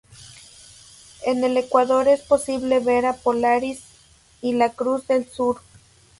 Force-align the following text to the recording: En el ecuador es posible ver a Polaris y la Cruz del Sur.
En 1.27 1.43
el 1.43 1.57
ecuador 1.57 2.07
es 2.07 2.21
posible 2.21 2.79
ver 2.79 3.05
a 3.05 3.13
Polaris 3.13 3.83
y 4.41 4.53
la 4.53 4.71
Cruz 4.71 5.05
del 5.05 5.29
Sur. 5.29 5.61